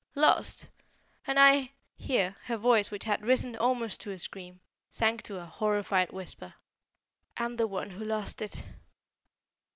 lost! 0.15 0.67
and 1.27 1.37
I" 1.39 1.69
here 1.95 2.35
her 2.45 2.57
voice 2.57 2.89
which 2.89 3.03
had 3.03 3.21
risen 3.23 3.55
almost 3.55 4.01
to 4.01 4.09
a 4.09 4.17
scream, 4.17 4.59
sank 4.89 5.21
to 5.21 5.39
a 5.39 5.45
horrified 5.45 6.11
whisper, 6.11 6.55
"am 7.37 7.57
the 7.57 7.67
one 7.67 7.91
who 7.91 8.03
lost 8.03 8.41
it." 8.41 8.65